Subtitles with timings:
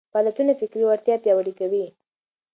[0.13, 1.85] فعالیتونه فکري وړتیا پياوړې کوي.